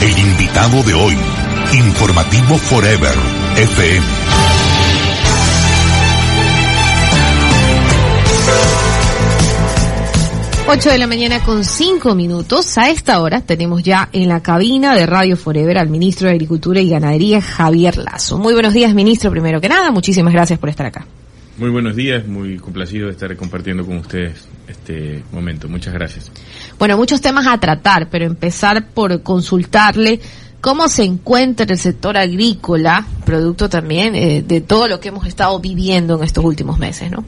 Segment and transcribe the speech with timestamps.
[0.00, 1.16] El invitado de hoy,
[1.72, 3.16] Informativo Forever,
[3.56, 4.06] FM.
[10.68, 12.78] Ocho de la mañana con cinco minutos.
[12.78, 16.78] A esta hora tenemos ya en la cabina de Radio Forever al ministro de Agricultura
[16.78, 18.38] y Ganadería, Javier Lazo.
[18.38, 19.90] Muy buenos días, ministro, primero que nada.
[19.90, 21.06] Muchísimas gracias por estar acá.
[21.58, 25.68] Muy buenos días, muy complacido de estar compartiendo con ustedes este momento.
[25.68, 26.30] Muchas gracias.
[26.78, 30.20] Bueno, muchos temas a tratar, pero empezar por consultarle
[30.60, 35.58] cómo se encuentra el sector agrícola, producto también eh, de todo lo que hemos estado
[35.58, 37.24] viviendo en estos últimos meses, ¿no?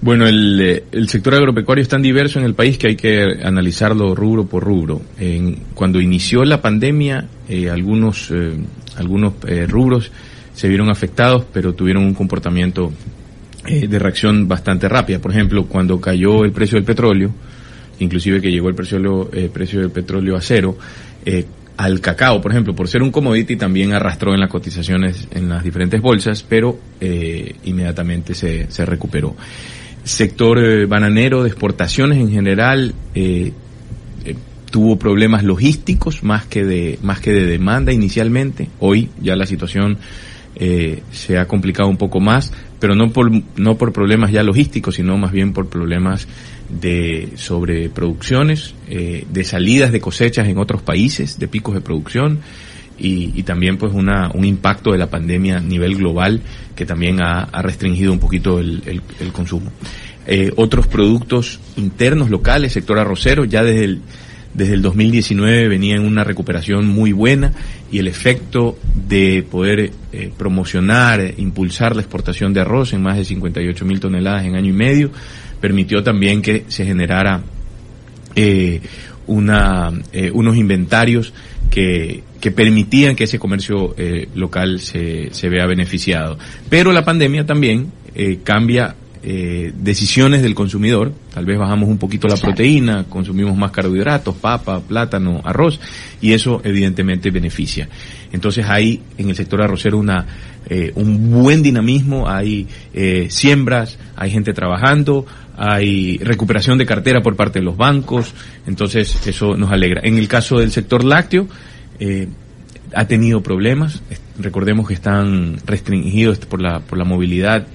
[0.00, 3.40] Bueno, el, eh, el, sector agropecuario es tan diverso en el país que hay que
[3.42, 5.02] analizarlo rubro por rubro.
[5.18, 8.56] En, cuando inició la pandemia, eh, algunos, eh,
[8.96, 10.12] algunos eh, rubros
[10.56, 12.92] se vieron afectados, pero tuvieron un comportamiento
[13.64, 15.20] eh, de reacción bastante rápida.
[15.20, 17.30] Por ejemplo, cuando cayó el precio del petróleo,
[18.00, 20.76] inclusive que llegó el precio, eh, precio del petróleo a cero,
[21.76, 25.62] al cacao, por ejemplo, por ser un commodity, también arrastró en las cotizaciones en las
[25.62, 26.78] diferentes bolsas, pero
[27.64, 29.36] inmediatamente se, se recuperó
[30.06, 33.52] sector eh, bananero de exportaciones en general eh,
[34.24, 34.36] eh,
[34.70, 39.98] tuvo problemas logísticos más que de más que de demanda inicialmente hoy ya la situación
[40.56, 44.96] eh, se ha complicado un poco más pero no por no por problemas ya logísticos
[44.96, 46.26] sino más bien por problemas
[46.68, 52.40] de sobreproducciones de salidas de cosechas en otros países de picos de producción
[52.98, 56.40] y, y, también pues una, un impacto de la pandemia a nivel global
[56.74, 59.70] que también ha, ha restringido un poquito el, el, el consumo.
[60.26, 64.00] Eh, otros productos internos locales, sector arrocero, ya desde el,
[64.56, 67.52] desde el 2019 venía en una recuperación muy buena
[67.90, 73.16] y el efecto de poder eh, promocionar, eh, impulsar la exportación de arroz en más
[73.16, 75.10] de 58 mil toneladas en año y medio,
[75.60, 77.42] permitió también que se generara
[79.26, 79.90] una,
[80.34, 81.32] unos inventarios
[81.70, 86.38] que, que permitían que ese comercio eh, local se, se vea beneficiado.
[86.68, 88.94] Pero la pandemia también eh, cambia
[89.28, 94.78] eh, decisiones del consumidor, tal vez bajamos un poquito la proteína, consumimos más carbohidratos, papa,
[94.78, 95.80] plátano, arroz,
[96.20, 97.88] y eso evidentemente beneficia.
[98.30, 100.24] Entonces hay en el sector arrocero una,
[100.70, 105.26] eh, un buen dinamismo, hay eh, siembras, hay gente trabajando,
[105.56, 108.32] hay recuperación de cartera por parte de los bancos,
[108.64, 110.02] entonces eso nos alegra.
[110.04, 111.48] En el caso del sector lácteo,
[111.98, 112.28] eh,
[112.94, 114.02] ha tenido problemas,
[114.38, 117.66] recordemos que están restringidos por la, por la movilidad,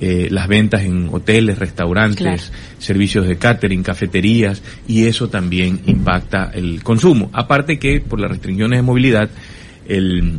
[0.00, 2.42] eh, las ventas en hoteles, restaurantes, claro.
[2.78, 7.28] servicios de catering, cafeterías, y eso también impacta el consumo.
[7.34, 9.28] Aparte que por las restricciones de movilidad,
[9.86, 10.38] el,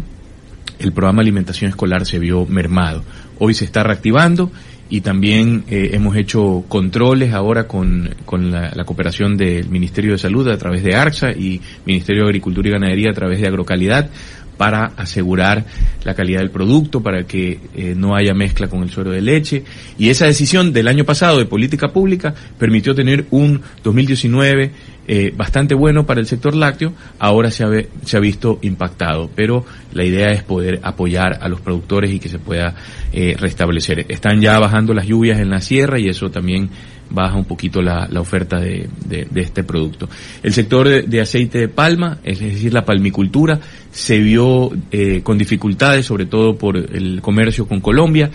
[0.79, 3.03] el programa de alimentación escolar se vio mermado.
[3.37, 4.51] Hoy se está reactivando
[4.89, 10.17] y también eh, hemos hecho controles ahora con, con la, la, cooperación del Ministerio de
[10.17, 14.09] Salud a través de ARCSA y Ministerio de Agricultura y Ganadería a través de Agrocalidad
[14.57, 15.65] para asegurar
[16.03, 19.63] la calidad del producto, para que eh, no haya mezcla con el suero de leche.
[19.97, 24.71] Y esa decisión del año pasado de política pública permitió tener un 2019
[25.07, 27.69] eh, bastante bueno para el sector lácteo, ahora se ha,
[28.05, 32.29] se ha visto impactado, pero la idea es poder apoyar a los productores y que
[32.29, 32.75] se pueda
[33.11, 34.05] eh, restablecer.
[34.09, 36.69] Están ya bajando las lluvias en la sierra y eso también
[37.11, 38.87] baja un poquito la, la oferta de,
[39.35, 40.09] este producto.
[40.41, 43.59] El sector de, aceite de palma, es decir, la palmicultura,
[43.91, 48.31] se vio eh, con dificultades, sobre todo por el comercio con Colombia,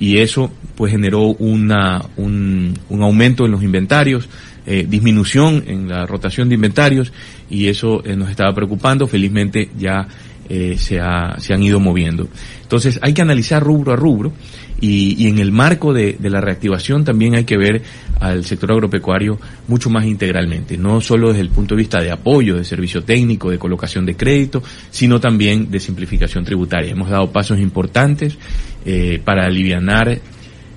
[0.00, 4.28] y eso pues generó una, un, un aumento en los inventarios,
[4.66, 7.12] eh, disminución en la rotación de inventarios,
[7.50, 9.06] y eso eh, nos estaba preocupando.
[9.06, 10.06] Felizmente ya
[10.48, 12.28] eh, se, ha, se han ido moviendo.
[12.62, 14.32] Entonces hay que analizar rubro a rubro
[14.80, 17.82] y, y en el marco de, la reactivación también hay que ver
[18.20, 22.56] al sector agropecuario mucho más integralmente, no solo desde el punto de vista de apoyo,
[22.56, 26.92] de servicio técnico, de colocación de crédito, sino también de simplificación tributaria.
[26.92, 28.36] Hemos dado pasos importantes
[28.84, 30.20] eh, para alivianar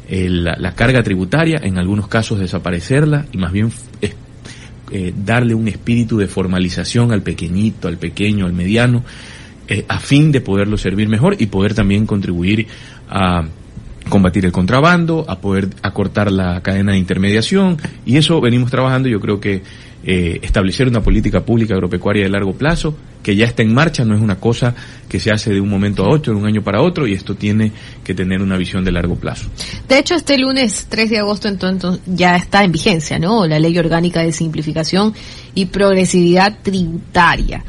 [0.07, 3.71] el, la, carga tributaria, en algunos casos desaparecerla y más bien
[4.01, 4.13] eh,
[4.91, 9.05] eh, darle un espíritu de formalización al pequeñito, al pequeño, al mediano,
[9.69, 12.67] eh, a fin de poderlo servir mejor y poder también contribuir
[13.09, 13.45] a
[14.11, 19.09] combatir el contrabando, a poder acortar la cadena de intermediación y eso venimos trabajando.
[19.09, 19.63] Yo creo que
[20.03, 24.15] eh, establecer una política pública agropecuaria de largo plazo que ya está en marcha, no
[24.15, 24.75] es una cosa
[25.07, 27.35] que se hace de un momento a otro, de un año para otro, y esto
[27.35, 27.71] tiene
[28.03, 29.47] que tener una visión de largo plazo.
[29.87, 33.45] De hecho, este lunes 3 de agosto entonces ya está en vigencia, ¿no?
[33.45, 35.13] La Ley Orgánica de Simplificación
[35.53, 37.63] y Progresividad Tributaria.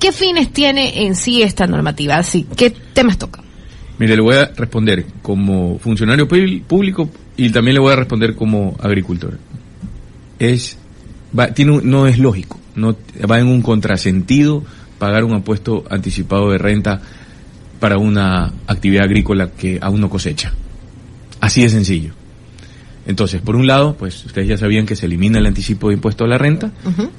[0.00, 2.16] ¿Qué fines tiene en sí esta normativa?
[2.16, 3.42] Así, ¿qué temas toca?
[3.98, 8.76] Mire, le voy a responder como funcionario público y también le voy a responder como
[8.80, 9.38] agricultor.
[10.38, 10.78] Es,
[11.36, 12.96] va, tiene, no es lógico, no
[13.28, 14.62] va en un contrasentido
[14.98, 17.00] pagar un apuesto anticipado de renta
[17.80, 20.52] para una actividad agrícola que aún no cosecha.
[21.40, 22.12] Así de sencillo.
[23.06, 26.24] Entonces, por un lado, pues ustedes ya sabían que se elimina el anticipo de impuesto
[26.24, 26.72] a la renta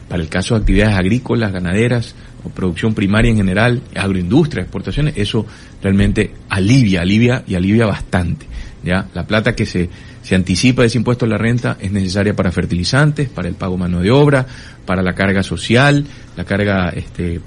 [0.08, 5.46] para el caso de actividades agrícolas, ganaderas o producción primaria en general, agroindustria, exportaciones, eso
[5.82, 8.46] realmente alivia, alivia y alivia bastante.
[8.84, 9.08] ¿ya?
[9.14, 9.90] La plata que se,
[10.22, 13.78] se anticipa de ese impuesto a la renta es necesaria para fertilizantes, para el pago
[13.78, 14.46] mano de obra,
[14.86, 16.06] para la carga social,
[16.36, 17.42] la carga este,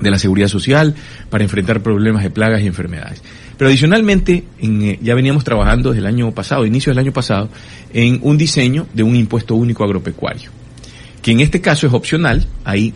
[0.00, 0.94] de la seguridad social,
[1.30, 3.22] para enfrentar problemas de plagas y enfermedades.
[3.56, 7.48] Pero adicionalmente, eh, ya veníamos trabajando desde el año pasado, inicio del año pasado,
[7.92, 10.50] en un diseño de un impuesto único agropecuario,
[11.22, 12.94] que en este caso es opcional, hay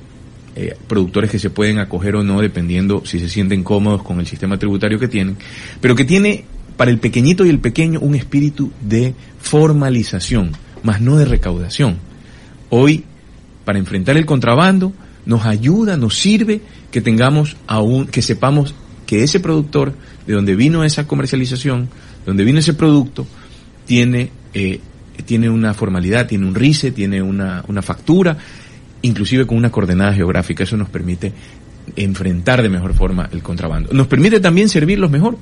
[0.60, 4.26] eh, productores que se pueden acoger o no dependiendo si se sienten cómodos con el
[4.26, 5.36] sistema tributario que tienen,
[5.80, 6.46] pero que tiene
[6.76, 10.50] para el pequeñito y el pequeño un espíritu de formalización,
[10.82, 11.98] más no de recaudación.
[12.70, 13.04] Hoy,
[13.64, 14.92] para enfrentar el contrabando,
[15.26, 16.60] nos ayuda, nos sirve
[16.90, 18.74] que tengamos aún, que sepamos
[19.06, 19.94] que ese productor,
[20.26, 23.28] de donde vino esa comercialización, de donde vino ese producto,
[23.86, 24.80] tiene, eh,
[25.24, 28.38] tiene una formalidad, tiene un RICE, tiene una, una factura,
[29.02, 30.64] inclusive con una coordenada geográfica.
[30.64, 31.32] Eso nos permite
[31.96, 33.92] enfrentar de mejor forma el contrabando.
[33.92, 35.38] Nos permite también servirlos mejor.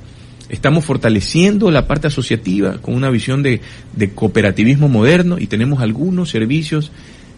[0.49, 3.61] Estamos fortaleciendo la parte asociativa con una visión de,
[3.93, 6.91] de cooperativismo moderno y tenemos algunos servicios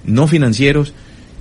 [0.06, 0.94] no financieros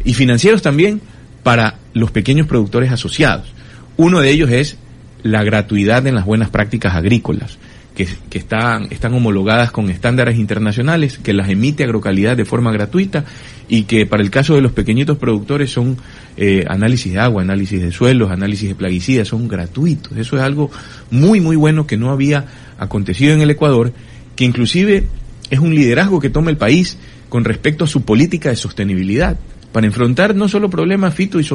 [0.04, 1.00] y financieros también
[1.42, 3.52] para los pequeños productores asociados.
[3.96, 4.78] Uno de ellos es
[5.22, 7.58] la gratuidad en las buenas prácticas agrícolas,
[7.98, 13.24] que, están, están homologadas con estándares internacionales, que las emite Agrocalidad de forma gratuita
[13.68, 15.96] y que para el caso de los pequeñitos productores son
[16.36, 20.16] eh, análisis de agua, análisis de suelos, análisis de plaguicidas, son gratuitos.
[20.16, 20.70] Eso es algo
[21.10, 22.44] muy, muy bueno que no había
[22.78, 23.92] acontecido en el Ecuador,
[24.36, 25.06] que inclusive
[25.50, 26.98] es un liderazgo que toma el país
[27.28, 29.36] con respecto a su política de sostenibilidad
[29.72, 31.46] para enfrentar no solo problemas fito y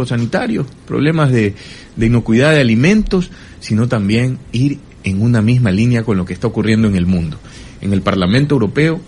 [0.86, 1.56] problemas de,
[1.96, 3.32] de inocuidad de alimentos,
[3.62, 7.38] sino también ir en una misma línea con lo que está ocurriendo en el mundo.
[7.82, 9.02] En el Parlamento Europeo,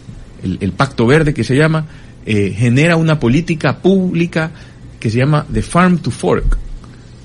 [0.44, 1.86] el, el Pacto Verde que se llama,
[2.26, 4.52] eh, genera una política pública
[5.00, 6.58] que se llama The Farm to Fork,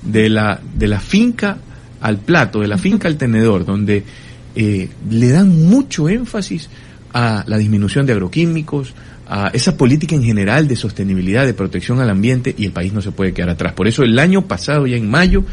[0.03, 1.57] de la, de la finca
[2.01, 4.03] al plato, de la finca al tenedor, donde
[4.55, 6.69] eh, le dan mucho énfasis
[7.13, 8.93] a la disminución de agroquímicos,
[9.27, 13.01] a esa política en general de sostenibilidad, de protección al ambiente y el país no
[13.01, 13.73] se puede quedar atrás.
[13.73, 15.45] Por eso el año pasado, ya en mayo,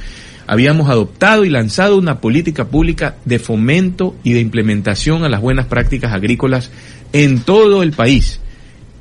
[0.49, 5.67] habíamos adoptado y lanzado una política pública de fomento y de implementación a las buenas
[5.67, 6.71] prácticas agrícolas
[7.13, 8.41] en todo el país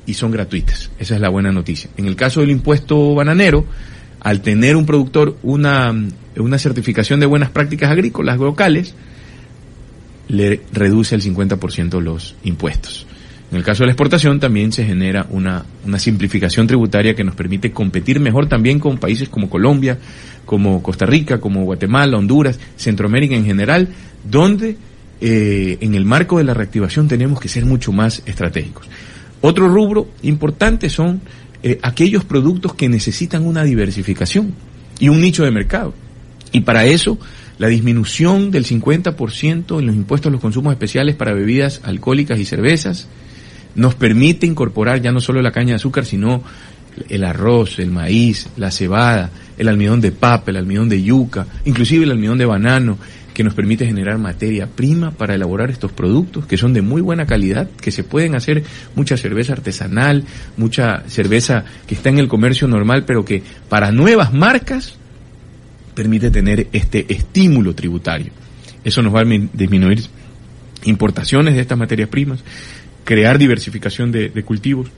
[0.04, 0.90] y son gratuitas.
[0.98, 1.88] Esa es la buena noticia.
[1.96, 3.64] En el caso del impuesto bananero,
[4.20, 5.94] al tener un productor una,
[6.36, 8.94] una certificación de buenas prácticas agrícolas locales,
[10.28, 13.06] le reduce el 50% los impuestos.
[13.50, 17.34] En el caso de la exportación también se genera una, una simplificación tributaria que nos
[17.34, 19.98] permite competir mejor también con países como Colombia,
[20.44, 23.88] como Costa Rica, como Guatemala, Honduras, Centroamérica en general,
[24.28, 24.76] donde
[25.20, 28.86] eh, en el marco de la reactivación tenemos que ser mucho más estratégicos.
[29.40, 31.20] Otro rubro importante son
[31.62, 34.54] eh, aquellos productos que necesitan una diversificación
[35.00, 35.94] y un nicho de mercado.
[36.52, 37.18] Y para eso,
[37.58, 42.44] la disminución del 50% en los impuestos a los consumos especiales para bebidas alcohólicas y
[42.44, 43.08] cervezas,
[43.78, 46.42] nos permite incorporar ya no solo la caña de azúcar, sino
[47.08, 52.04] el arroz, el maíz, la cebada, el almidón de papa, el almidón de yuca, inclusive
[52.04, 52.98] el almidón de banano,
[53.32, 57.24] que nos permite generar materia prima para elaborar estos productos que son de muy buena
[57.24, 58.64] calidad, que se pueden hacer
[58.96, 60.24] mucha cerveza artesanal,
[60.56, 64.96] mucha cerveza que está en el comercio normal, pero que para nuevas marcas
[65.94, 68.32] permite tener este estímulo tributario.
[68.82, 70.02] Eso nos va a disminuir
[70.84, 72.42] importaciones de estas materias primas,
[73.08, 74.90] crear diversificación de, de cultivos,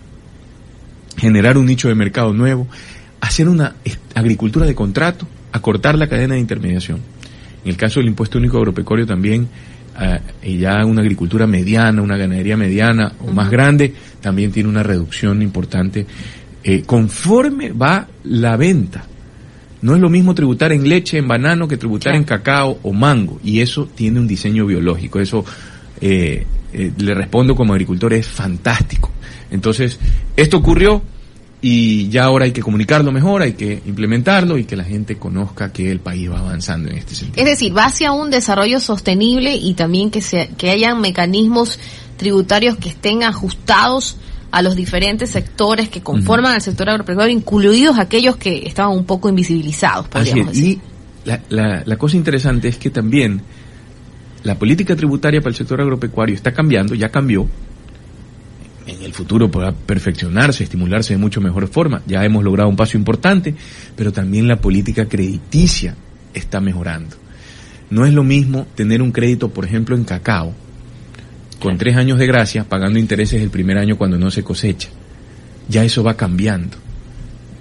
[1.16, 2.66] generar un nicho de mercado nuevo,
[3.20, 3.76] hacer una
[4.16, 6.98] agricultura de contrato, acortar la cadena de intermediación.
[7.62, 9.46] En el caso del impuesto único agropecuario también,
[9.96, 15.40] uh, ya una agricultura mediana, una ganadería mediana o más grande, también tiene una reducción
[15.40, 16.04] importante.
[16.64, 19.04] Eh, conforme va la venta,
[19.82, 23.38] no es lo mismo tributar en leche, en banano, que tributar en cacao o mango.
[23.44, 25.20] Y eso tiene un diseño biológico.
[25.20, 25.44] Eso
[26.00, 29.10] eh, eh, le respondo como agricultor, es fantástico.
[29.50, 29.98] Entonces,
[30.36, 31.02] esto ocurrió
[31.62, 35.72] y ya ahora hay que comunicarlo mejor, hay que implementarlo y que la gente conozca
[35.72, 37.44] que el país va avanzando en este sentido.
[37.44, 41.78] Es decir, va hacia un desarrollo sostenible y también que, se, que hayan mecanismos
[42.16, 44.16] tributarios que estén ajustados
[44.50, 49.28] a los diferentes sectores que conforman el sector agropecuario, incluidos aquellos que estaban un poco
[49.28, 50.80] invisibilizados, podríamos decir.
[51.24, 53.42] Y la, la, la cosa interesante es que también
[54.42, 57.48] la política tributaria para el sector agropecuario está cambiando, ya cambió,
[58.86, 62.02] en el futuro podrá perfeccionarse, estimularse de mucho mejor forma.
[62.06, 63.54] Ya hemos logrado un paso importante,
[63.96, 65.94] pero también la política crediticia
[66.34, 67.16] está mejorando.
[67.90, 70.54] No es lo mismo tener un crédito, por ejemplo, en cacao,
[71.60, 74.88] con tres años de gracia, pagando intereses el primer año cuando no se cosecha.
[75.68, 76.76] Ya eso va cambiando.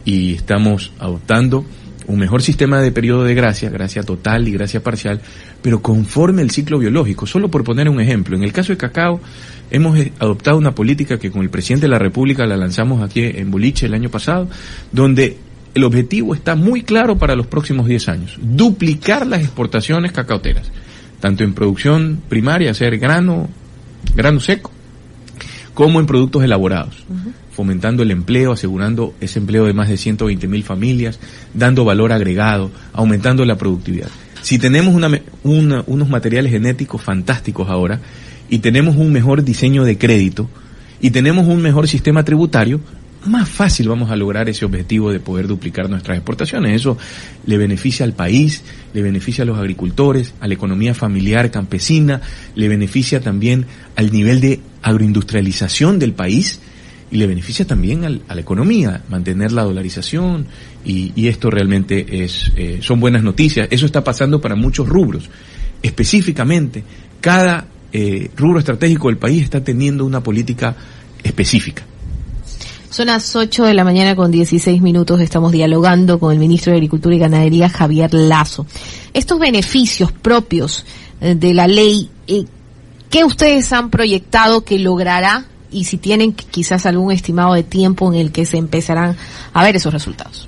[0.06, 1.66] Y estamos adoptando
[2.10, 5.22] un mejor sistema de periodo de gracia, gracia total y gracia parcial,
[5.62, 7.28] pero conforme el ciclo biológico.
[7.28, 9.22] Solo por poner un ejemplo, en el caso de cacao,
[9.70, 13.22] hemos eh, adoptado una política que con el presidente de la República la lanzamos aquí
[13.22, 14.50] en Boliche el año pasado,
[14.92, 15.38] donde
[15.76, 20.72] el objetivo está muy claro para los próximos 10 años, duplicar las exportaciones cacauteras,
[21.20, 23.50] tanto en producción primaria, hacer grano,
[24.16, 24.72] grano seco,
[25.76, 27.06] como en productos elaborados,
[27.60, 31.20] fomentando el empleo, asegurando ese empleo de más de 120 mil familias,
[31.54, 34.08] dando valor agregado, aumentando la productividad.
[34.42, 35.10] Si tenemos una,
[35.44, 38.00] una, unos materiales genéticos fantásticos ahora,
[38.50, 40.50] y tenemos un mejor diseño de crédito
[41.02, 42.80] y tenemos un mejor sistema tributario,
[43.26, 46.74] más fácil vamos a lograr ese objetivo de poder duplicar nuestras exportaciones.
[46.74, 46.98] Eso
[47.46, 48.64] le beneficia al país,
[48.94, 52.22] le beneficia a los agricultores, a la economía familiar campesina,
[52.56, 53.66] le beneficia también
[53.98, 56.62] al nivel de agroindustrialización del país
[57.12, 60.46] y le beneficia también al, a la economía, mantener la dolarización
[60.86, 63.68] y, y esto realmente es, eh, son buenas noticias.
[63.72, 65.30] Eso está pasando para muchos rubros.
[65.82, 66.84] Específicamente,
[67.22, 70.76] cada eh, rubro estratégico del país está teniendo una política
[71.24, 71.84] específica.
[72.92, 75.22] Son las 8 de la mañana con 16 minutos.
[75.22, 78.66] Estamos dialogando con el ministro de Agricultura y Ganadería, Javier Lazo.
[79.14, 80.86] Estos beneficios propios
[81.22, 82.10] eh, de la ley,
[83.10, 88.20] ¿qué ustedes han proyectado que logrará y si tienen quizás algún estimado de tiempo en
[88.20, 89.16] el que se empezarán
[89.54, 90.48] a ver esos resultados?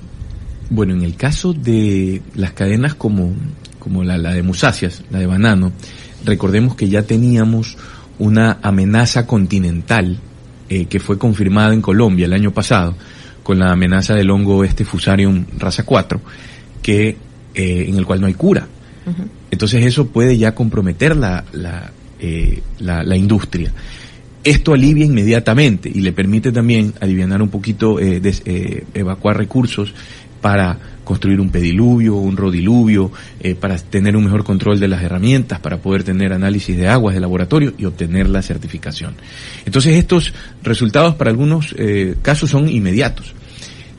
[0.70, 3.32] Bueno, en el caso de las cadenas como,
[3.78, 5.72] como la, la de musáceas, la de banano,
[6.24, 7.76] recordemos que ya teníamos
[8.18, 10.18] una amenaza continental
[10.68, 12.94] eh, que fue confirmada en Colombia el año pasado
[13.42, 16.20] con la amenaza del hongo este Fusarium raza 4,
[16.80, 17.08] que,
[17.54, 18.66] eh, en el cual no hay cura.
[19.50, 23.72] Entonces eso puede ya comprometer la, la, eh, la, la, industria.
[24.44, 29.94] Esto alivia inmediatamente y le permite también aliviar un poquito, eh, eh, evacuar recursos
[30.40, 35.60] para construir un pediluvio, un rodiluvio, eh, para tener un mejor control de las herramientas,
[35.60, 39.14] para poder tener análisis de aguas de laboratorio y obtener la certificación.
[39.64, 40.34] Entonces estos
[40.64, 41.74] resultados para algunos
[42.22, 43.34] casos son inmediatos.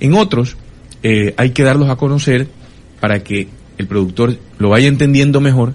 [0.02, 0.58] En otros
[1.04, 2.48] hay que darlos a conocer
[3.00, 3.48] para que
[3.78, 5.74] el productor lo vaya entendiendo mejor.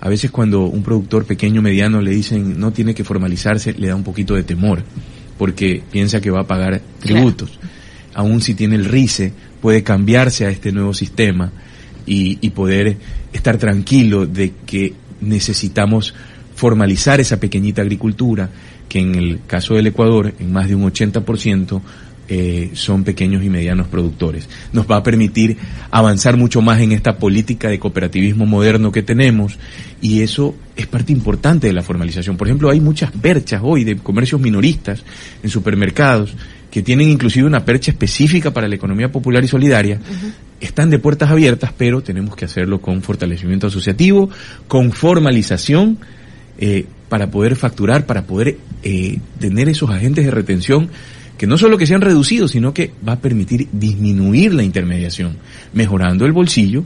[0.00, 3.96] A veces cuando un productor pequeño, mediano le dicen no tiene que formalizarse, le da
[3.96, 4.82] un poquito de temor,
[5.36, 7.50] porque piensa que va a pagar tributos.
[7.50, 7.68] Claro.
[8.14, 11.52] Aún si tiene el RICE, puede cambiarse a este nuevo sistema
[12.06, 12.96] y, y, poder
[13.32, 16.14] estar tranquilo de que necesitamos
[16.54, 18.50] formalizar esa pequeñita agricultura
[18.88, 21.80] que en el caso del Ecuador, en más de un 80%,
[22.32, 24.48] eh, son pequeños y medianos productores.
[24.72, 25.56] Nos va a permitir
[25.90, 29.58] avanzar mucho más en esta política de cooperativismo moderno que tenemos
[30.00, 32.36] y eso es parte importante de la formalización.
[32.36, 35.02] Por ejemplo, hay muchas perchas hoy de comercios minoristas
[35.42, 36.36] en supermercados
[36.70, 40.32] que tienen inclusive una percha específica para la economía popular y solidaria, uh -huh.
[40.60, 44.30] están de puertas abiertas, pero tenemos que hacerlo con fortalecimiento asociativo,
[44.68, 45.98] con formalización,
[46.58, 50.90] eh, para poder facturar, para poder eh, tener esos agentes de retención
[51.40, 55.38] que no solo que sean reducidos, sino que va a permitir disminuir la intermediación,
[55.72, 56.84] mejorando el bolsillo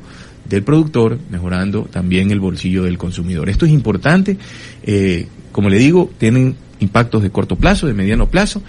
[0.48, 3.48] del productor, mejorando también el bolsillo del consumidor.
[3.48, 4.38] Esto es importante,
[4.84, 8.62] eh, como le digo, tienen impactos de corto plazo, de mediano plazo,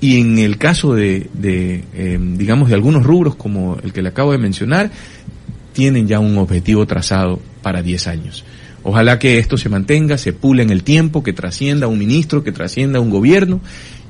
[0.00, 4.30] y en el caso de, eh, digamos, de algunos rubros como el que le acabo
[4.30, 4.92] de mencionar,
[5.72, 8.44] tienen ya un objetivo trazado para 10 años.
[8.84, 12.52] Ojalá que esto se mantenga, se pule en el tiempo, que trascienda un ministro, que
[12.52, 13.60] trascienda un gobierno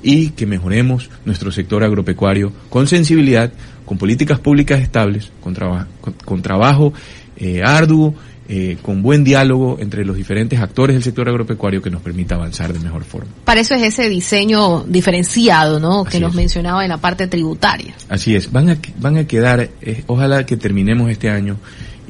[0.04, 3.52] y que mejoremos nuestro sector agropecuario con sensibilidad,
[3.84, 6.92] con políticas públicas estables, con, traba con, con trabajo
[7.37, 8.14] eh, arduo,
[8.46, 12.75] eh, con buen diálogo entre los diferentes actores del sector agropecuario que nos permita avanzar
[12.75, 13.30] de mejor forma.
[13.46, 16.04] Para eso es ese diseño diferenciado, ¿no?
[16.04, 16.37] Que nos es.
[16.37, 17.94] mencionaba en la parte tributaria.
[18.11, 21.56] Así es, van a, van a quedar, eh, ojalá que terminemos este año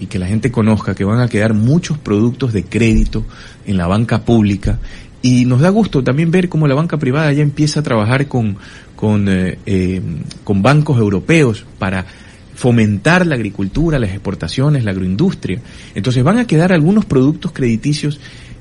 [0.00, 3.24] y que la gente conozca que van a quedar muchos productos de crédito
[3.64, 4.80] en la banca pública
[5.24, 8.58] y nos da gusto también ver cómo la banca privada ya empieza a trabajar con,
[9.26, 10.02] eh, eh,
[10.44, 12.04] con bancos europeos para
[12.54, 15.62] fomentar la agricultura, las exportaciones, la agroindustria.
[15.94, 18.20] Entonces van a quedar algunos productos crediticios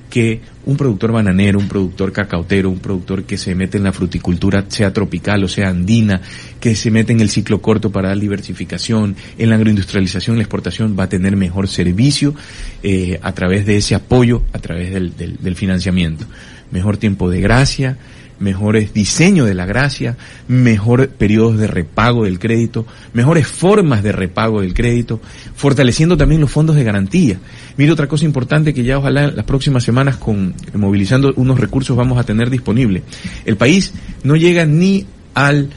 [0.09, 4.63] que un productor bananero, un productor cacautero, un productor que se mete en la fruticultura,
[4.69, 6.21] sea tropical o sea andina,
[6.61, 10.95] que se mete en el ciclo corto para dar diversificación, en la agroindustrialización, la exportación,
[10.97, 12.35] va a tener mejor servicio
[12.83, 16.25] eh, a través de ese apoyo, a través del, del financiamiento.
[16.73, 17.97] Mejor tiempo de gracia,
[18.39, 24.61] mejores diseños de la gracia, mejores periodos de repago del crédito, mejores formas de repago
[24.61, 25.21] del crédito,
[25.55, 27.37] fortaleciendo también los fondos de garantía.
[27.77, 31.95] Mire otra cosa importante que ya ojalá en las próximas semanas con movilizando unos recursos
[31.95, 33.03] vamos a tener disponible.
[33.45, 35.69] El país no llega ni al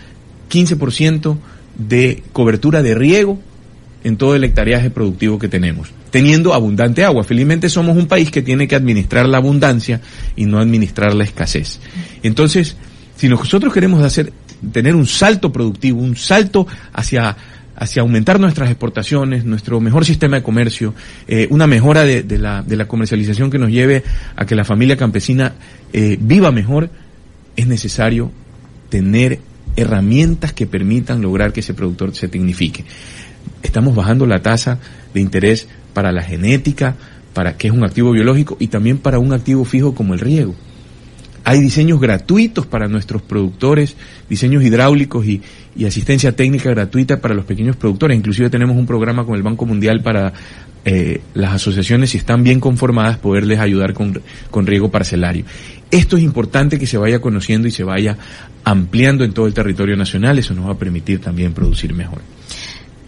[0.51, 1.37] 15%
[1.79, 3.39] de cobertura de riego
[4.03, 7.25] en todo el hectareaje productivo que tenemos, teniendo abundante agua.
[7.25, 10.01] Felizmente somos un país que tiene que administrar la abundancia
[10.35, 11.79] y no administrar la escasez.
[12.23, 12.75] Entonces,
[13.17, 14.33] si nosotros queremos hacer,
[14.73, 17.37] tener un salto productivo, un salto hacia
[17.79, 20.95] hacia aumentar nuestras exportaciones, nuestro mejor sistema de comercio,
[21.29, 24.03] eh, una mejora de, la, de, la, comercialización que nos lleve
[24.35, 25.53] a que la familia campesina
[25.93, 26.89] eh, viva mejor,
[27.55, 28.33] es necesario
[28.89, 29.41] tener
[29.77, 32.87] herramientas que permitan lograr que ese productor se tecnifique
[33.63, 34.79] estamos bajando la tasa
[35.15, 36.95] de interés para la genética,
[37.33, 40.55] para que es un activo biológico y también para un activo fijo como el riego.
[41.43, 43.97] Hay diseños gratuitos para nuestros productores,
[44.29, 45.41] diseños hidráulicos y,
[45.87, 48.15] asistencia técnica gratuita para los pequeños productores.
[48.15, 50.35] Inclusive tenemos un programa con el Banco Mundial para
[50.85, 55.47] eh, las asociaciones, si están bien conformadas, poderles ayudar con, con riego parcelario.
[55.91, 58.19] Esto es importante que se vaya conociendo y se vaya
[58.65, 60.39] ampliando en todo el territorio nacional.
[60.39, 62.21] Eso nos va a permitir también producir mejor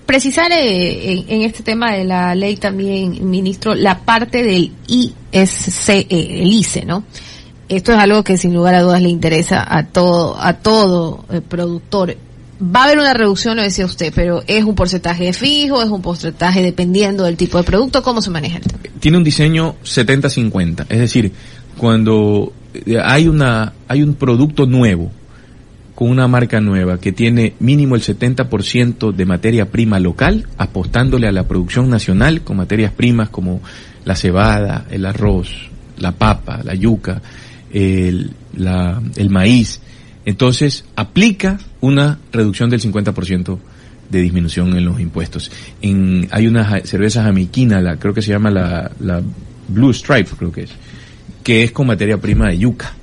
[0.09, 6.07] precisar eh, en, en, este tema de la ley también, ministro, la parte del ISCE,
[6.09, 7.05] el ICE, ¿no?
[7.69, 11.43] Esto es algo que sin lugar a dudas le interesa a todo, a todo eh,
[11.47, 12.17] productor.
[12.59, 15.83] Va a haber una reducción, lo decía usted, pero ¿es un porcentaje fijo?
[15.83, 18.03] ¿Es un porcentaje dependiendo del tipo de producto?
[18.03, 18.81] ¿Cómo se maneja el tema?
[19.01, 20.87] Tiene un diseño 70-50.
[20.89, 21.33] Es decir,
[21.77, 22.55] cuando
[23.05, 25.11] hay una, hay un producto nuevo
[25.99, 31.33] con una marca nueva que tiene mínimo el 70% de materia prima local, apostándole a
[31.33, 33.61] la producción nacional con materias primas como
[34.05, 35.51] la cebada, el arroz,
[35.97, 37.21] la papa, la yuca,
[37.73, 39.81] el, la, el maíz.
[40.25, 43.59] Entonces, aplica una reducción del 50%
[44.09, 45.51] de disminución en los impuestos.
[45.83, 49.21] En, hay una cerveza jamiquina, la, creo que se llama la, la
[49.67, 50.71] Blue Stripe, creo que es,
[51.43, 52.95] que es con materia prima de yuca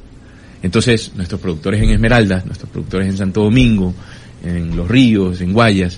[0.61, 3.93] entonces, nuestros productores en Esmeraldas, nuestros productores en Santo Domingo,
[4.43, 5.97] en Los Ríos, en Guayas,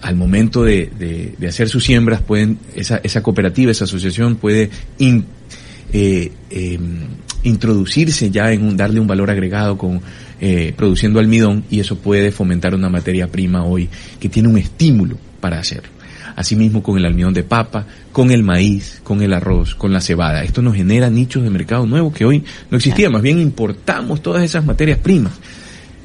[0.00, 6.32] al momento de, de, hacer sus siembras, pueden, esa, esa cooperativa, esa asociación puede eh,
[6.50, 6.78] eh,
[7.42, 10.00] introducirse ya en un, darle un valor agregado con,
[10.40, 13.88] eh, produciendo almidón y eso puede fomentar una materia prima hoy
[14.20, 15.97] que tiene un estímulo para hacerlo
[16.36, 20.42] asimismo con el almidón de papa, con el maíz, con el arroz, con la cebada.
[20.42, 24.42] Esto nos genera nichos de mercado nuevos que hoy no existían, más bien importamos todas
[24.42, 25.32] esas materias primas.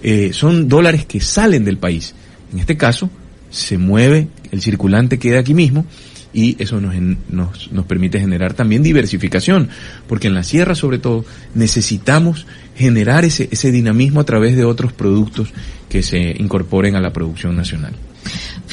[0.01, 2.13] Eh, son dólares que salen del país.
[2.51, 3.09] En este caso,
[3.49, 5.85] se mueve, el circulante queda aquí mismo
[6.33, 6.95] y eso nos,
[7.29, 9.69] nos, nos, permite generar también diversificación,
[10.07, 14.93] porque en la sierra sobre todo necesitamos generar ese, ese dinamismo a través de otros
[14.93, 15.53] productos
[15.89, 17.93] que se incorporen a la producción nacional.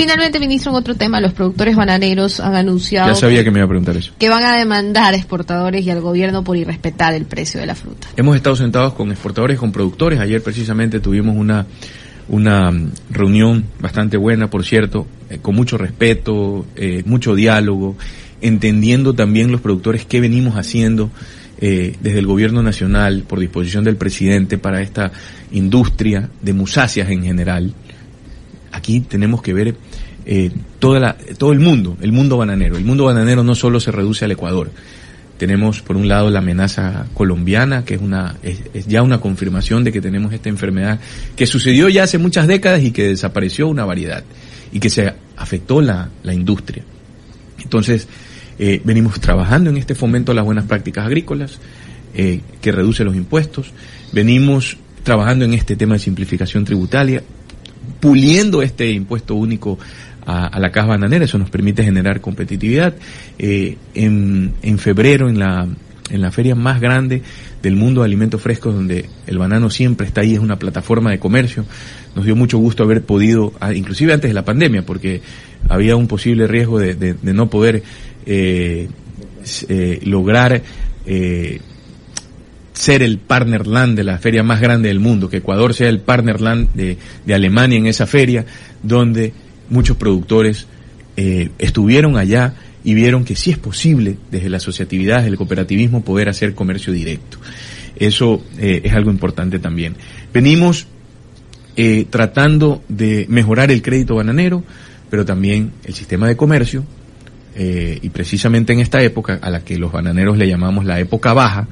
[0.00, 3.66] Finalmente, ministro, en otro tema, los productores bananeros han anunciado ya sabía que me iba
[3.66, 4.14] a preguntar eso.
[4.18, 7.74] que van a demandar a exportadores y al gobierno por irrespetar el precio de la
[7.74, 8.08] fruta.
[8.16, 10.18] Hemos estado sentados con exportadores, con productores.
[10.18, 11.66] Ayer precisamente tuvimos una
[12.28, 12.72] una
[13.10, 17.96] reunión bastante buena, por cierto, eh, con mucho respeto, eh, mucho diálogo,
[18.40, 21.10] entendiendo también los productores qué venimos haciendo
[21.60, 25.12] eh, desde el gobierno nacional por disposición del presidente para esta
[25.52, 27.74] industria de musáceas en general
[28.72, 29.76] aquí tenemos que ver
[30.32, 32.76] eh, toda la, todo el mundo, el mundo bananero.
[32.76, 34.70] El mundo bananero no solo se reduce al Ecuador.
[35.38, 39.82] Tenemos por un lado la amenaza colombiana, que es una es, es, ya una confirmación
[39.82, 41.00] de que tenemos esta enfermedad
[41.34, 44.22] que sucedió ya hace muchas décadas y que desapareció una variedad
[44.70, 46.84] y que se afectó la, la industria.
[47.60, 48.06] Entonces,
[48.56, 51.58] eh, venimos trabajando en este fomento de las buenas prácticas agrícolas,
[52.14, 53.72] eh, que reduce los impuestos.
[54.12, 57.20] Venimos trabajando en este tema de simplificación tributaria,
[57.98, 59.78] puliendo este impuesto único
[60.26, 62.94] a, a, la caja bananera, eso nos permite generar competitividad.
[63.38, 65.66] Eh, en, en, febrero, en la,
[66.10, 67.22] en la feria más grande
[67.62, 71.18] del mundo de alimentos frescos, donde el banano siempre está ahí, es una plataforma de
[71.18, 71.64] comercio,
[72.14, 75.20] nos dio mucho gusto haber podido, inclusive antes de la pandemia, porque
[75.68, 77.82] había un posible riesgo de, de, no poder
[78.26, 78.88] eh,
[79.68, 80.62] eh, lograr
[82.80, 86.00] ser el partner land de la feria más grande del mundo, que Ecuador sea el
[86.00, 88.46] partner land de, de Alemania en esa feria,
[88.82, 89.34] donde
[89.70, 90.66] muchos productores
[91.16, 92.54] eh, estuvieron allá
[92.84, 96.92] y vieron que sí es posible desde la asociatividad, desde el cooperativismo, poder hacer comercio
[96.92, 97.38] directo.
[97.96, 99.96] Eso eh, es algo importante también.
[100.32, 100.86] Venimos
[101.76, 104.64] eh, tratando de mejorar el crédito bananero,
[105.10, 106.84] pero también el sistema de comercio,
[107.52, 111.68] y precisamente en esta época, a la que los bananeros le llamamos la época baja,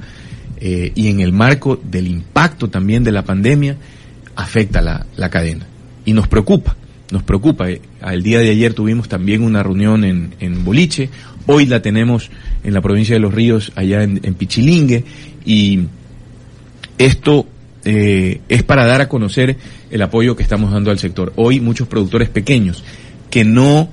[0.59, 3.77] y en el marco del impacto también de la pandemia,
[4.35, 5.65] afecta la, la cadena.
[6.05, 6.75] Y nos preocupa,
[7.11, 7.69] nos preocupa.
[7.69, 11.09] Eh, Al día de ayer tuvimos también una reunión en, en Boliche,
[11.45, 12.29] hoy la tenemos
[12.63, 15.03] en la provincia de Los Ríos, allá en, en Pichilingue,
[15.45, 15.81] y
[16.97, 17.47] esto
[17.85, 19.57] eh, es para dar a conocer
[19.89, 21.33] el apoyo que estamos dando al sector.
[21.35, 22.83] Hoy muchos productores pequeños
[23.29, 23.89] que no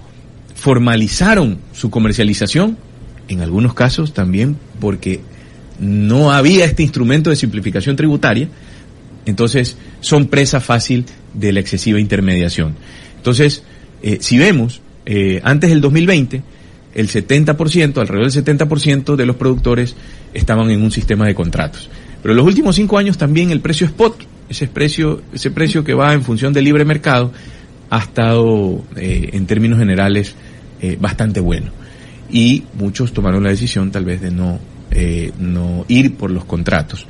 [0.55, 2.79] formalizaron su comercialización,
[3.29, 5.20] en algunos casos también porque
[5.79, 8.48] no había este instrumento de simplificación tributaria,
[9.26, 12.74] entonces son presa fácil de la excesiva intermediación.
[13.16, 13.62] Entonces,
[14.02, 16.42] eh, si vemos, eh, antes del 2020,
[16.94, 19.96] el 70%, alrededor del 70% de los productores
[20.33, 21.90] estaban en un sistema de contratos.
[22.22, 25.94] Pero en los últimos cinco años también el precio spot, ese precio, ese precio que
[25.94, 27.33] va en función del libre mercado,
[27.90, 30.35] ha estado eh, en términos generales
[30.81, 31.70] eh, bastante bueno.
[32.31, 34.59] Y muchos tomaron la decisión tal vez de no,
[34.90, 37.07] eh, no ir por los contratos.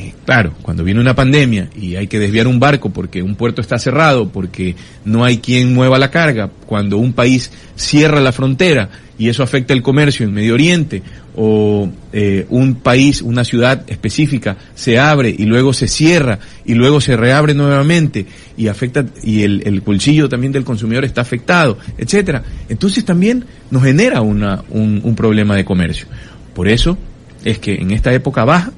[0.00, 3.60] Eh, claro, cuando viene una pandemia y hay que desviar un barco porque un puerto
[3.60, 8.88] está cerrado, porque no hay quien mueva la carga, cuando un país cierra la frontera
[9.18, 11.02] y eso afecta el comercio en Medio Oriente,
[11.36, 17.02] o eh, un país, una ciudad específica se abre y luego se cierra y luego
[17.02, 18.24] se reabre nuevamente
[18.56, 22.42] y afecta y el, el bolsillo también del consumidor está afectado, etcétera.
[22.70, 26.06] Entonces también nos genera una, un, un problema de comercio.
[26.54, 26.96] Por eso
[27.44, 28.72] es que en esta época baja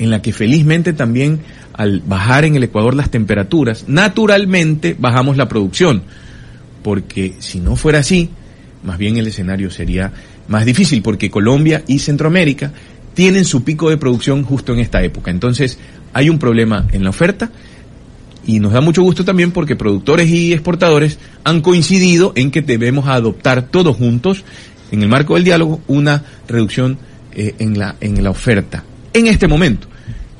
[0.00, 1.40] en la que felizmente también
[1.74, 6.02] al bajar en el Ecuador las temperaturas, naturalmente bajamos la producción,
[6.82, 8.30] porque si no fuera así,
[8.82, 10.10] más bien el escenario sería
[10.48, 12.72] más difícil, porque Colombia y Centroamérica
[13.12, 15.30] tienen su pico de producción justo en esta época.
[15.30, 15.78] Entonces,
[16.14, 17.50] hay un problema en la oferta
[18.46, 23.06] y nos da mucho gusto también porque productores y exportadores han coincidido en que debemos
[23.06, 24.44] adoptar todos juntos,
[24.90, 26.96] en el marco del diálogo, una reducción
[27.32, 28.82] eh, en, la, en la oferta
[29.12, 29.89] en este momento.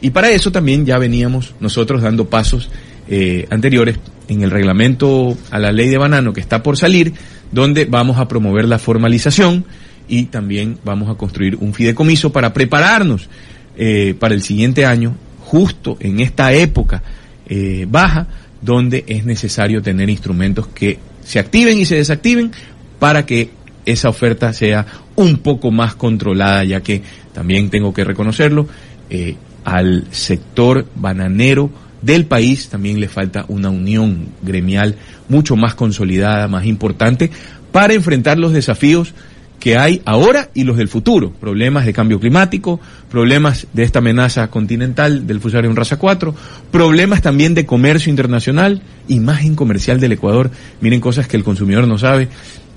[0.01, 2.69] Y para eso también ya veníamos nosotros dando pasos
[3.09, 7.13] eh, anteriores en el reglamento a la ley de banano que está por salir,
[7.51, 9.65] donde vamos a promover la formalización
[10.09, 13.29] y también vamos a construir un fideicomiso para prepararnos
[13.77, 17.03] eh, para el siguiente año, justo en esta época
[17.49, 18.27] eh, baja,
[18.61, 22.53] donde es necesario tener instrumentos que se activen y se desactiven
[22.99, 23.51] para que
[23.87, 24.87] esa oferta sea
[25.17, 28.69] un poco más controlada, ya que también tengo que reconocerlo,
[29.09, 31.71] eh, al sector bananero
[32.03, 34.97] del país también le falta una unión gremial
[35.29, 37.31] mucho más consolidada, más importante,
[37.73, 39.15] para enfrentar los desafíos
[39.61, 41.31] que hay ahora y los del futuro.
[41.33, 46.35] Problemas de cambio climático, problemas de esta amenaza continental del Fusarium Raza 4,
[46.71, 50.51] problemas también de comercio internacional, imagen comercial del Ecuador.
[50.81, 52.29] Miren cosas que el consumidor no sabe.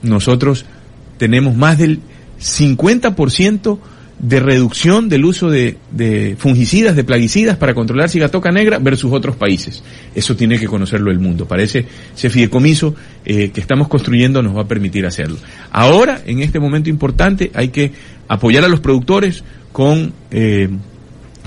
[0.02, 0.66] Nosotros
[1.18, 2.02] tenemos más del
[2.42, 3.80] 50%
[4.24, 9.36] de reducción del uso de, de, fungicidas, de plaguicidas para controlar cigatoca negra versus otros
[9.36, 9.84] países.
[10.16, 11.46] Eso tiene que conocerlo el mundo.
[11.46, 15.36] Parece ese fideicomiso eh, que estamos construyendo nos va a permitir hacerlo.
[15.72, 17.92] Ahora, en este momento importante, hay que
[18.30, 20.70] apoyar a los productores con, eh,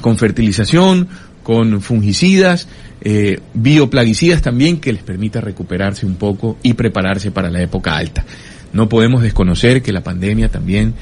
[0.03, 1.09] con fertilización,
[1.43, 2.69] con fungicidas,
[3.01, 8.27] eh, bioplaguicidas también que les permita recuperarse un poco y prepararse para la época alta.
[8.75, 10.93] No podemos desconocer que la pandemia también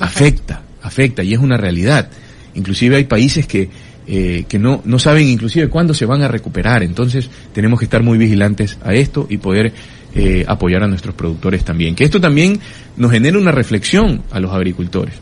[0.00, 2.08] afecta, afecta y es una realidad.
[2.54, 3.68] Inclusive hay países que,
[4.06, 6.82] eh, que no, no saben inclusive cuándo se van a recuperar.
[6.82, 9.72] Entonces tenemos que estar muy vigilantes a esto y poder
[10.14, 11.94] eh, apoyar a nuestros productores también.
[11.96, 12.60] Que esto también
[12.96, 15.14] nos genera una reflexión a los agricultores.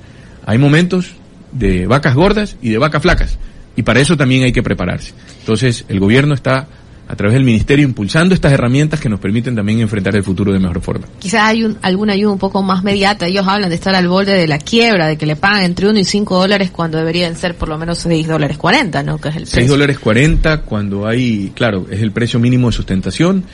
[0.44, 1.12] Hay momentos
[1.52, 3.38] de vacas gordas y de vacas flacas.
[3.76, 5.14] Y para eso también hay que prepararse.
[5.40, 6.66] Entonces el gobierno está
[7.12, 10.58] a través del ministerio impulsando estas herramientas que nos permiten también enfrentar el futuro de
[10.58, 11.06] mejor forma.
[11.18, 13.26] Quizás hay un, alguna ayuda un poco más mediata.
[13.26, 15.98] Ellos hablan de estar al borde de la quiebra, de que le pagan entre 1
[15.98, 19.18] y 5 dólares cuando deberían ser por lo menos 6 dólares 40, ¿no?
[19.18, 19.60] Que es el precio.
[19.60, 23.44] 6 dólares 40 cuando hay, claro, es el precio mínimo de sustentación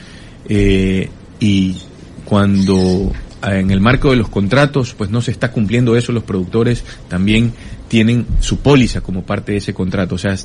[0.47, 1.09] eh,
[1.41, 1.75] y
[2.23, 3.11] cuando
[3.43, 7.51] en el marco de los contratos pues no se está cumpliendo eso, los productores también
[7.89, 10.15] tienen su póliza como parte de ese contrato.
[10.15, 10.35] O sea,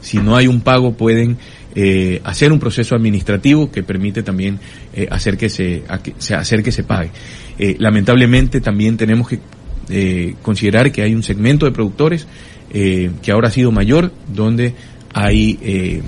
[0.00, 1.36] si no hay un pago pueden
[1.76, 4.58] eh, hacer un proceso administrativo que permite también
[4.92, 5.84] eh, hacer que se,
[6.36, 7.10] hacer que se pague.
[7.58, 9.38] Eh, lamentablemente también tenemos que
[9.90, 12.26] eh, considerar que hay un segmento de productores
[12.70, 14.74] eh, que ahora ha sido mayor, donde
[15.12, 16.02] hay eh,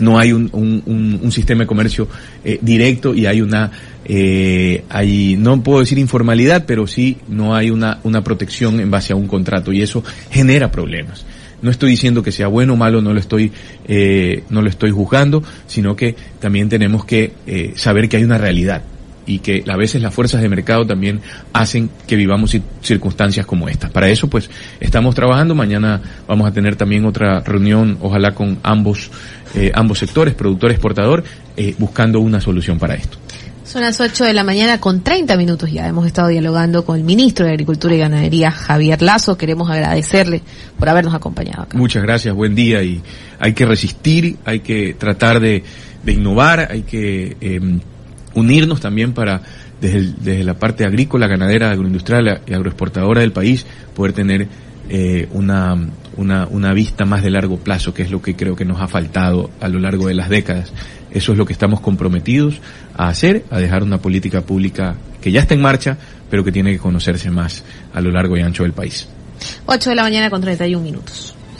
[0.00, 2.08] no hay un, un, un, sistema de comercio
[2.44, 3.70] eh, directo y hay una
[4.04, 9.12] eh, hay no puedo decir informalidad pero sí no hay una una protección en base
[9.12, 11.24] a un contrato y eso genera problemas.
[11.60, 13.50] No estoy diciendo que sea bueno o malo, no lo estoy,
[13.86, 18.38] eh, no lo estoy juzgando, sino que también tenemos que eh, saber que hay una
[18.38, 18.82] realidad
[19.28, 21.20] y que a veces las fuerzas de mercado también
[21.52, 23.90] hacen que vivamos circunstancias como estas.
[23.90, 25.54] Para eso, pues, estamos trabajando.
[25.54, 29.10] Mañana vamos a tener también otra reunión, ojalá con ambos,
[29.54, 31.24] eh, ambos sectores, productor, exportador,
[31.56, 33.18] eh, buscando una solución para esto.
[33.64, 35.86] Son las 8 de la mañana con 30 minutos ya.
[35.86, 39.36] Hemos estado dialogando con el ministro de Agricultura y Ganadería, Javier Lazo.
[39.36, 40.40] Queremos agradecerle
[40.78, 41.76] por habernos acompañado acá.
[41.76, 42.82] Muchas gracias, buen día.
[42.82, 43.02] Y
[43.38, 45.64] hay que resistir, hay que tratar de,
[46.02, 47.60] de innovar, hay que eh,
[48.38, 49.42] unirnos también para,
[49.80, 54.48] desde, desde, la parte agrícola, ganadera, agroindustrial y agroexportadora del país, poder tener
[54.88, 55.76] eh, una,
[56.16, 58.88] una, una vista más de largo plazo, que es lo que creo que nos ha
[58.88, 60.72] faltado a lo largo de las décadas.
[61.10, 62.60] Eso es lo que estamos comprometidos
[62.96, 65.96] a hacer, a dejar una política pública que ya está en marcha,
[66.30, 69.08] pero que tiene que conocerse más a lo largo y ancho del país.
[69.66, 71.34] 8 de la mañana con 31 minutos.